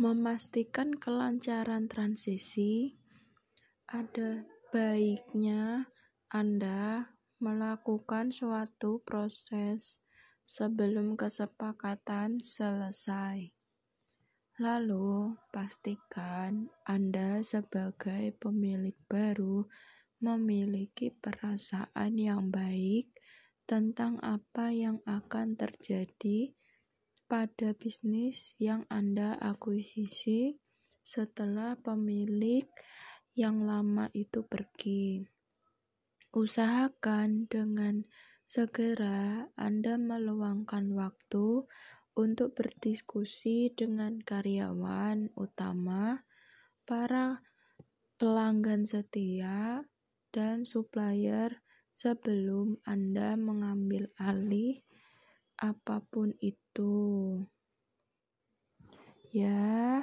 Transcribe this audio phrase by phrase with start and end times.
[0.00, 2.96] memastikan kelancaran transisi,
[3.84, 5.92] ada baiknya
[6.32, 10.00] Anda melakukan suatu proses
[10.48, 13.52] sebelum kesepakatan selesai.
[14.56, 19.68] Lalu, pastikan Anda sebagai pemilik baru
[20.24, 23.12] memiliki perasaan yang baik
[23.68, 26.56] tentang apa yang akan terjadi
[27.30, 30.58] pada bisnis yang Anda akuisisi
[30.98, 32.66] setelah pemilik
[33.38, 35.22] yang lama itu pergi.
[36.34, 38.02] Usahakan dengan
[38.50, 41.70] segera Anda meluangkan waktu
[42.18, 46.26] untuk berdiskusi dengan karyawan utama,
[46.82, 47.46] para
[48.18, 49.86] pelanggan setia,
[50.34, 51.62] dan supplier
[51.94, 54.82] sebelum Anda mengambil alih
[55.60, 56.96] apa pun itu.
[59.30, 60.02] Ya.